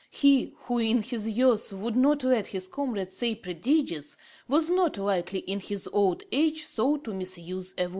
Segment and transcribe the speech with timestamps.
[0.09, 4.17] He who in his youth would not let his comrades say prodigious
[4.49, 4.55] (ante/, in.
[4.55, 7.89] 303) was not likely in his old age so to misuse a word.